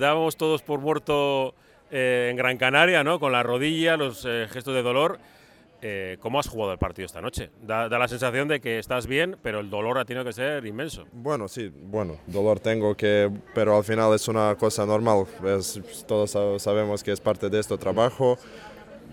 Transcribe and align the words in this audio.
dábamos 0.00 0.36
todos 0.36 0.62
por 0.62 0.80
muerto 0.80 1.54
eh, 1.90 2.28
en 2.30 2.36
Gran 2.36 2.56
Canaria, 2.56 3.04
¿no? 3.04 3.20
Con 3.20 3.30
la 3.30 3.42
rodilla, 3.42 3.96
los 3.96 4.24
eh, 4.26 4.48
gestos 4.50 4.74
de 4.74 4.82
dolor. 4.82 5.18
Eh, 5.82 6.18
¿Cómo 6.20 6.38
has 6.38 6.46
jugado 6.46 6.72
el 6.72 6.78
partido 6.78 7.06
esta 7.06 7.22
noche? 7.22 7.50
Da, 7.62 7.88
da, 7.88 7.98
la 7.98 8.06
sensación 8.06 8.48
de 8.48 8.60
que 8.60 8.78
estás 8.78 9.06
bien, 9.06 9.36
pero 9.42 9.60
el 9.60 9.70
dolor 9.70 9.96
ha 9.96 10.04
tenido 10.04 10.24
que 10.24 10.32
ser 10.32 10.66
inmenso. 10.66 11.06
Bueno, 11.12 11.48
sí, 11.48 11.72
bueno, 11.74 12.18
dolor 12.26 12.60
tengo 12.60 12.94
que, 12.94 13.30
pero 13.54 13.76
al 13.76 13.84
final 13.84 14.12
es 14.14 14.28
una 14.28 14.54
cosa 14.56 14.84
normal. 14.84 15.24
Es, 15.46 15.80
todos 16.06 16.36
sabemos 16.62 17.02
que 17.02 17.12
es 17.12 17.20
parte 17.20 17.48
de 17.48 17.60
este 17.60 17.78
trabajo. 17.78 18.38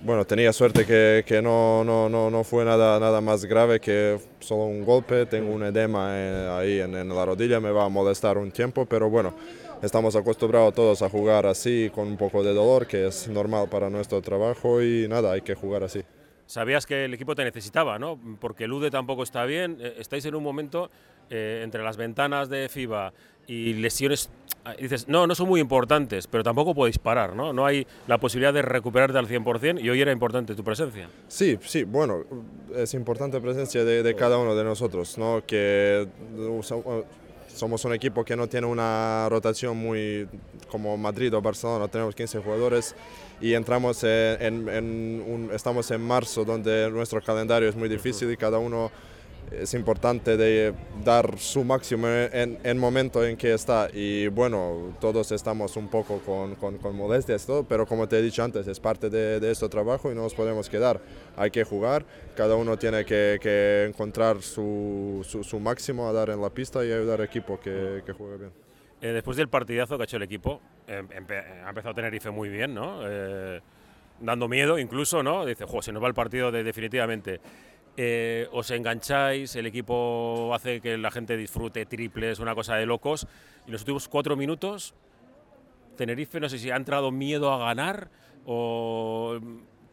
Bueno, 0.04 0.26
tenía 0.26 0.54
suerte 0.54 0.86
que, 0.86 1.24
que 1.26 1.42
no, 1.42 1.84
no, 1.84 2.10
no, 2.10 2.30
no, 2.30 2.44
fue 2.44 2.64
nada, 2.66 3.00
nada 3.00 3.22
más 3.22 3.46
grave 3.46 3.80
que 3.80 4.20
solo 4.40 4.66
un 4.66 4.84
golpe. 4.84 5.26
Tengo 5.26 5.54
un 5.54 5.64
edema 5.64 6.60
ahí 6.60 6.82
en, 6.82 6.96
en 6.96 7.10
la 7.10 7.26
rodilla, 7.26 7.60
me 7.60 7.72
va 7.72 7.86
a 7.86 7.90
molestar 7.90 8.38
un 8.38 8.52
tiempo, 8.52 8.86
pero 8.86 9.10
bueno, 9.10 9.34
estamos 9.82 10.16
acostumbrados 10.16 10.74
todos 10.74 11.02
a 11.02 11.10
jugar 11.10 11.46
así, 11.46 11.92
con 11.94 12.08
un 12.08 12.18
poco 12.18 12.44
de 12.44 12.54
dolor, 12.54 12.88
que 12.88 13.08
es 13.08 13.28
normal 13.28 13.68
para 13.70 13.90
nuestro 13.90 14.22
trabajo 14.22 14.82
y 14.82 15.08
nada, 15.08 15.32
hay 15.34 15.42
que 15.42 15.56
jugar 15.56 15.84
así 15.84 16.04
sabías 16.48 16.86
que 16.86 17.06
el 17.06 17.14
equipo 17.14 17.36
te 17.36 17.44
necesitaba, 17.44 18.00
¿no? 18.00 18.20
Porque 18.40 18.64
el 18.64 18.74
UDE 18.74 18.90
tampoco 18.90 19.24
está 19.24 19.46
bien. 19.46 19.78
Eh, 19.80 19.98
estáis 20.00 20.26
en 20.26 20.34
un 20.34 20.44
momento 20.44 20.90
eh, 21.30 21.62
entre 21.64 21.84
las 21.84 21.98
ventanas 21.98 22.50
de 22.50 22.70
FIBA 22.70 23.14
y 23.46 23.74
lesiones. 23.74 24.30
Ah, 24.66 24.74
dices, 24.74 25.08
no, 25.08 25.28
no 25.28 25.36
son 25.36 25.48
muy 25.48 25.62
importantes, 25.62 26.28
pero 26.28 26.44
tampoco 26.44 26.74
podéis 26.74 26.98
parar, 26.98 27.36
¿no? 27.36 27.54
No 27.54 27.66
hay 27.66 27.86
la 28.08 28.18
posibilidad 28.18 28.54
de 28.54 28.62
recuperarte 28.62 29.18
al 29.18 29.28
100% 29.28 29.82
y 29.82 29.90
hoy 29.90 30.02
era 30.02 30.12
importante 30.12 30.56
tu 30.56 30.64
presencia. 30.64 31.10
Sí, 31.28 31.58
sí, 31.62 31.84
bueno, 31.84 32.26
es 32.76 32.94
importante 32.94 33.38
la 33.38 33.44
presencia 33.44 33.86
de, 33.86 34.04
de 34.04 34.16
cada 34.16 34.38
uno 34.38 34.56
de 34.56 34.64
nosotros, 34.64 35.18
¿no? 35.18 35.44
Que 35.46 36.08
somos 37.58 37.84
un 37.86 37.94
equipo 37.94 38.24
que 38.24 38.36
no 38.36 38.48
tiene 38.48 38.68
una 38.68 39.28
rotación 39.30 39.76
muy 39.76 40.28
como 40.70 40.96
Madrid 40.98 41.34
o 41.34 41.42
Barcelona, 41.42 41.88
tenemos 41.88 42.16
15 42.16 42.40
jugadores 42.40 42.96
y 43.42 43.54
entramos 43.54 44.04
en, 44.04 44.70
en 44.70 45.24
un, 45.28 45.50
estamos 45.54 45.90
en 45.92 46.02
marzo 46.02 46.46
donde 46.46 46.90
nuestro 46.92 47.22
calendario 47.22 47.68
es 47.68 47.76
muy 47.76 47.90
difícil 47.90 48.32
y 48.32 48.38
cada 48.38 48.60
uno 48.60 48.92
es 49.52 49.74
importante 49.74 50.38
de 50.38 50.74
dar 51.04 51.38
su 51.40 51.64
máximo 51.64 52.08
en 52.08 52.60
el 52.64 52.76
momento 52.76 53.26
en 53.26 53.38
que 53.38 53.54
está 53.54 53.90
y 53.94 54.28
bueno, 54.28 54.96
todos 55.00 55.32
estamos 55.32 55.78
un 55.78 55.88
poco 55.88 56.20
con, 56.20 56.56
con, 56.56 56.78
con 56.78 56.96
molestias 56.96 57.44
y 57.44 57.48
todo, 57.48 57.64
pero 57.64 57.86
como 57.86 58.08
te 58.08 58.20
he 58.20 58.22
dicho 58.22 58.44
antes, 58.44 58.68
es 58.68 58.80
parte 58.80 59.10
de, 59.10 59.40
de, 59.40 59.52
este 59.52 59.70
trabajo 59.70 60.12
y 60.12 60.16
no 60.16 60.24
nos 60.24 60.34
podemos 60.34 60.70
quedar, 60.70 61.02
hay 61.36 61.52
que 61.52 61.64
jugar, 61.64 62.06
cada 62.36 62.56
uno 62.56 62.78
tiene 62.78 63.06
que, 63.06 63.40
que 63.42 63.86
encontrar 63.88 64.42
su, 64.42 65.26
su, 65.28 65.44
su, 65.44 65.60
máximo 65.60 66.08
a 66.08 66.14
dar 66.14 66.30
en 66.30 66.42
la 66.42 66.50
pista 66.50 66.84
y 66.86 66.92
ayudar 66.92 67.22
al 67.22 67.28
equipo 67.28 67.60
que, 67.60 68.04
que 68.06 68.14
juegue 68.14 68.38
bien. 68.38 68.52
Eh, 69.02 69.10
después 69.10 69.38
del 69.38 69.48
partidazo 69.48 69.98
que 69.98 70.04
ha 70.04 70.06
hecho 70.06 70.18
el 70.18 70.24
equipo, 70.24 70.62
eh, 70.88 71.04
ha 71.66 71.70
empezado 71.70 71.94
Tenerife 71.94 72.32
muy 72.32 72.50
bien, 72.50 72.74
¿no? 72.74 73.02
Eh, 73.04 73.62
dando 74.20 74.48
miedo 74.48 74.80
incluso, 74.80 75.22
¿no? 75.22 75.46
Dice, 75.46 75.66
jo, 75.66 75.82
se 75.82 75.92
nos 75.92 76.02
va 76.04 76.08
el 76.08 76.16
partido 76.16 76.52
de, 76.52 76.64
definitivamente. 76.64 77.40
Eh, 78.00 78.48
os 78.52 78.70
engancháis, 78.70 79.56
el 79.56 79.66
equipo 79.66 80.52
hace 80.54 80.82
que 80.82 81.00
la 81.00 81.10
gente 81.10 81.36
disfrute 81.36 81.88
triples, 81.88 82.38
una 82.38 82.54
cosa 82.54 82.76
de 82.76 82.86
locos. 82.86 83.28
Y 83.66 83.72
los 83.72 83.82
últimos 83.82 84.08
cuatro 84.08 84.38
minutos, 84.38 84.94
Tenerife, 85.96 86.40
no 86.40 86.48
sé 86.48 86.60
si 86.60 86.70
ha 86.70 86.76
entrado 86.76 87.12
miedo 87.12 87.52
a 87.52 87.58
ganar 87.58 88.12
o 88.46 89.40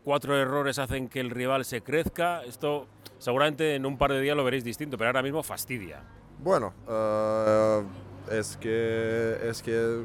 cuatro 0.05 0.39
errores 0.39 0.79
hacen 0.79 1.09
que 1.09 1.21
el 1.21 1.31
rival 1.31 1.65
se 1.65 1.81
crezca. 1.81 2.45
Esto 2.45 2.87
seguramente 3.19 3.75
en 3.75 3.87
un 3.87 3.97
par 3.97 4.13
de 4.13 4.21
días 4.21 4.37
lo 4.37 4.45
veréis 4.45 4.65
distinto, 4.65 4.99
pero 4.99 5.09
ahora 5.09 5.23
mismo 5.23 5.43
fastidia. 5.43 6.03
Bueno, 6.39 6.75
uh, 6.87 7.85
es 8.31 8.59
que 8.59 9.39
es 9.43 9.63
que 9.63 10.05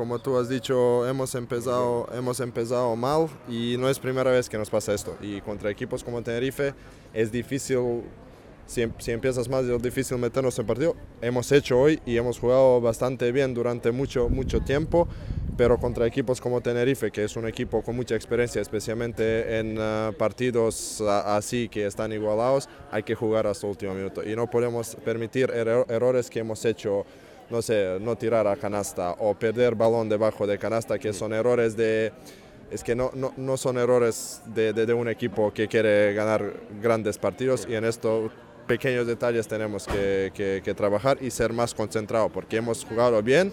como 0.00 0.18
tú 0.18 0.38
has 0.38 0.48
dicho, 0.48 1.06
hemos 1.06 1.34
empezado, 1.34 2.08
hemos 2.14 2.40
empezado 2.40 2.96
mal 2.96 3.28
y 3.46 3.76
no 3.78 3.86
es 3.86 3.98
primera 3.98 4.30
vez 4.30 4.48
que 4.48 4.56
nos 4.56 4.70
pasa 4.70 4.94
esto. 4.94 5.14
Y 5.20 5.42
contra 5.42 5.70
equipos 5.70 6.02
como 6.02 6.22
Tenerife 6.22 6.72
es 7.12 7.30
difícil, 7.30 8.04
si, 8.64 8.90
si 8.96 9.10
empiezas 9.10 9.46
más, 9.50 9.66
es 9.66 9.82
difícil 9.82 10.16
meternos 10.16 10.58
en 10.58 10.66
partido. 10.66 10.96
Hemos 11.20 11.52
hecho 11.52 11.78
hoy 11.78 12.00
y 12.06 12.16
hemos 12.16 12.38
jugado 12.38 12.80
bastante 12.80 13.30
bien 13.30 13.52
durante 13.52 13.90
mucho, 13.90 14.30
mucho 14.30 14.62
tiempo, 14.62 15.06
pero 15.58 15.76
contra 15.76 16.06
equipos 16.06 16.40
como 16.40 16.62
Tenerife, 16.62 17.10
que 17.10 17.24
es 17.24 17.36
un 17.36 17.46
equipo 17.46 17.82
con 17.82 17.94
mucha 17.94 18.14
experiencia, 18.14 18.62
especialmente 18.62 19.58
en 19.58 19.76
uh, 19.76 20.14
partidos 20.14 21.02
uh, 21.02 21.10
así 21.10 21.68
que 21.68 21.84
están 21.84 22.10
igualados, 22.14 22.70
hay 22.90 23.02
que 23.02 23.14
jugar 23.14 23.46
hasta 23.46 23.66
el 23.66 23.72
último 23.72 23.92
minuto. 23.92 24.26
Y 24.26 24.34
no 24.34 24.48
podemos 24.48 24.96
permitir 25.04 25.50
er 25.50 25.84
errores 25.90 26.30
que 26.30 26.38
hemos 26.38 26.64
hecho 26.64 27.04
no 27.50 27.60
sé, 27.62 27.98
no 28.00 28.16
tirar 28.16 28.46
a 28.46 28.56
canasta 28.56 29.12
o 29.18 29.34
perder 29.34 29.74
balón 29.74 30.08
debajo 30.08 30.46
de 30.46 30.58
canasta, 30.58 30.98
que 30.98 31.12
son 31.12 31.32
errores 31.32 31.76
de... 31.76 32.12
Es 32.70 32.84
que 32.84 32.94
no, 32.94 33.10
no, 33.14 33.32
no 33.36 33.56
son 33.56 33.78
errores 33.78 34.42
de, 34.46 34.72
de, 34.72 34.94
un 34.94 35.08
equipo 35.08 35.52
que 35.52 35.66
quiere 35.66 36.14
ganar 36.14 36.52
grandes 36.80 37.18
partidos 37.18 37.66
y 37.68 37.74
en 37.74 37.84
estos 37.84 38.30
pequeños 38.68 39.08
detalles 39.08 39.48
tenemos 39.48 39.86
que, 39.86 40.30
que, 40.32 40.62
que 40.64 40.72
trabajar 40.72 41.18
y 41.20 41.32
ser 41.32 41.52
más 41.52 41.74
concentrados 41.74 42.30
porque 42.30 42.58
hemos 42.58 42.84
jugado 42.84 43.20
bien, 43.24 43.52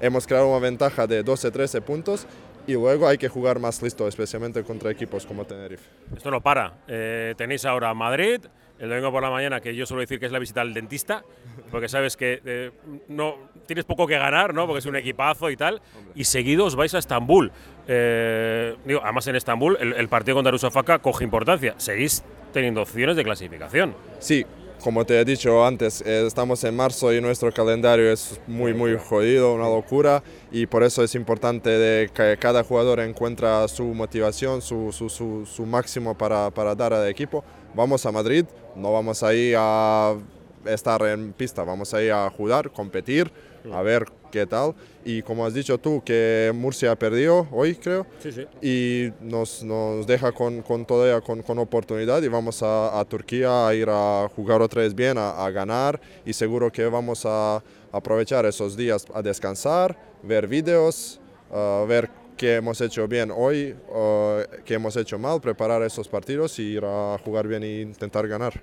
hemos 0.00 0.26
creado 0.26 0.48
una 0.48 0.58
ventaja 0.58 1.06
de 1.06 1.24
12-13 1.24 1.80
puntos 1.82 2.26
y 2.68 2.74
luego 2.74 3.08
hay 3.08 3.16
que 3.16 3.28
jugar 3.28 3.58
más 3.58 3.82
listo, 3.82 4.06
especialmente 4.06 4.62
contra 4.62 4.90
equipos 4.90 5.24
como 5.24 5.46
Tenerife. 5.46 5.88
Esto 6.14 6.30
no 6.30 6.42
para. 6.42 6.74
Eh, 6.86 7.34
tenéis 7.38 7.64
ahora 7.64 7.94
Madrid, 7.94 8.40
el 8.78 8.90
domingo 8.90 9.10
por 9.10 9.22
la 9.22 9.30
mañana, 9.30 9.58
que 9.60 9.74
yo 9.74 9.86
suelo 9.86 10.02
decir 10.02 10.20
que 10.20 10.26
es 10.26 10.32
la 10.32 10.38
visita 10.38 10.60
al 10.60 10.74
dentista, 10.74 11.24
porque 11.70 11.88
sabes 11.88 12.18
que 12.18 12.42
eh, 12.44 12.70
no 13.08 13.36
tienes 13.64 13.86
poco 13.86 14.06
que 14.06 14.18
ganar, 14.18 14.52
¿no? 14.52 14.66
Porque 14.66 14.80
es 14.80 14.86
un 14.86 14.96
equipazo 14.96 15.48
y 15.48 15.56
tal, 15.56 15.80
y 16.14 16.24
seguidos 16.24 16.76
vais 16.76 16.94
a 16.94 16.98
Estambul. 16.98 17.50
Eh, 17.86 18.76
digo, 18.84 19.00
además 19.02 19.26
en 19.28 19.36
Estambul 19.36 19.78
el, 19.80 19.94
el 19.94 20.08
partido 20.08 20.34
contra 20.34 20.50
Rusafaka 20.50 20.98
coge 20.98 21.24
importancia. 21.24 21.72
Seguís 21.78 22.22
teniendo 22.52 22.82
opciones 22.82 23.16
de 23.16 23.24
clasificación. 23.24 23.94
Sí, 24.18 24.44
como 24.82 25.04
te 25.04 25.20
he 25.20 25.24
dicho 25.24 25.64
antes, 25.64 26.00
estamos 26.02 26.62
en 26.64 26.76
marzo 26.76 27.12
y 27.12 27.20
nuestro 27.20 27.52
calendario 27.52 28.12
es 28.12 28.40
muy, 28.46 28.74
muy 28.74 28.96
jodido, 28.96 29.54
una 29.54 29.68
locura, 29.68 30.22
y 30.50 30.66
por 30.66 30.82
eso 30.82 31.02
es 31.02 31.14
importante 31.14 32.10
que 32.14 32.36
cada 32.40 32.62
jugador 32.62 33.00
encuentre 33.00 33.48
su 33.68 33.84
motivación, 33.84 34.62
su, 34.62 34.92
su, 34.92 35.08
su, 35.08 35.46
su 35.46 35.66
máximo 35.66 36.16
para, 36.16 36.50
para, 36.50 36.74
dar 36.74 36.92
al 36.92 37.08
equipo. 37.08 37.44
Vamos 37.74 38.06
a 38.06 38.12
Madrid, 38.12 38.44
no 38.76 38.92
vamos 38.92 39.22
ahí 39.22 39.52
a 39.56 40.16
estar 40.64 41.02
en 41.02 41.32
pista, 41.32 41.64
vamos 41.64 41.94
ahí 41.94 42.08
a 42.08 42.28
jugar, 42.30 42.70
competir, 42.70 43.30
a 43.72 43.82
ver 43.82 44.06
qué 44.30 44.46
tal. 44.46 44.74
Y 45.04 45.22
como 45.22 45.44
has 45.44 45.54
dicho 45.54 45.78
tú, 45.78 46.02
que 46.04 46.52
Murcia 46.54 46.96
perdió 46.96 47.48
hoy, 47.50 47.74
creo, 47.74 48.06
sí, 48.22 48.32
sí. 48.32 48.46
y 48.62 49.12
nos, 49.20 49.62
nos 49.62 50.06
deja 50.06 50.32
con, 50.32 50.62
con 50.62 50.84
todavía 50.84 51.20
con, 51.20 51.42
con, 51.42 51.58
oportunidad 51.58 52.22
y 52.22 52.28
vamos 52.28 52.62
a, 52.62 52.98
a, 52.98 53.04
Turquía 53.04 53.66
a 53.66 53.74
ir 53.74 53.88
a 53.90 54.28
jugar 54.34 54.62
otra 54.62 54.82
vez 54.82 54.94
bien, 54.94 55.18
a, 55.18 55.44
a, 55.44 55.50
ganar 55.50 56.00
y 56.24 56.32
seguro 56.32 56.70
que 56.70 56.86
vamos 56.86 57.24
a 57.24 57.62
aprovechar 57.92 58.44
esos 58.46 58.76
días 58.76 59.06
a 59.14 59.22
descansar, 59.22 59.96
ver 60.22 60.46
vídeos, 60.46 61.20
uh, 61.50 61.86
ver 61.86 62.10
qué 62.36 62.56
hemos 62.56 62.80
hecho 62.80 63.08
bien 63.08 63.30
hoy, 63.34 63.74
uh, 63.88 64.42
qué 64.64 64.74
hemos 64.74 64.96
hecho 64.96 65.18
mal, 65.18 65.40
preparar 65.40 65.82
esos 65.82 66.08
partidos 66.08 66.58
y 66.58 66.62
ir 66.62 66.84
a 66.84 67.18
jugar 67.24 67.48
bien 67.48 67.62
e 67.62 67.80
intentar 67.80 68.28
ganar. 68.28 68.62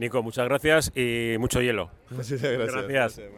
Nico, 0.00 0.22
muchas 0.22 0.46
gracias 0.46 0.92
y 0.96 1.36
mucho 1.38 1.60
hielo. 1.60 1.90
Muchas 2.08 2.40
gracias. 2.40 2.86
gracias. 2.88 3.30